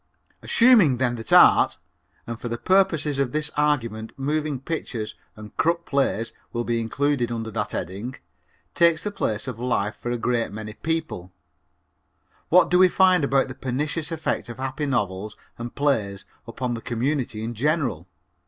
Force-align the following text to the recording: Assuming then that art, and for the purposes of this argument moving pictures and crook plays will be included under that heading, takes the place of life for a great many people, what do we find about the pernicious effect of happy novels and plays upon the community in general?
Assuming 0.41 0.95
then 0.97 1.13
that 1.13 1.31
art, 1.31 1.77
and 2.25 2.39
for 2.39 2.47
the 2.47 2.57
purposes 2.57 3.19
of 3.19 3.33
this 3.33 3.51
argument 3.55 4.11
moving 4.17 4.59
pictures 4.59 5.13
and 5.35 5.55
crook 5.57 5.85
plays 5.85 6.33
will 6.51 6.63
be 6.63 6.79
included 6.81 7.31
under 7.31 7.51
that 7.51 7.71
heading, 7.73 8.15
takes 8.73 9.03
the 9.03 9.11
place 9.11 9.47
of 9.47 9.59
life 9.59 9.95
for 9.95 10.09
a 10.09 10.17
great 10.17 10.51
many 10.51 10.73
people, 10.73 11.31
what 12.49 12.71
do 12.71 12.79
we 12.79 12.89
find 12.89 13.23
about 13.23 13.47
the 13.47 13.53
pernicious 13.53 14.11
effect 14.11 14.49
of 14.49 14.57
happy 14.57 14.87
novels 14.87 15.37
and 15.59 15.75
plays 15.75 16.25
upon 16.47 16.73
the 16.73 16.81
community 16.81 17.43
in 17.43 17.53
general? 17.53 18.07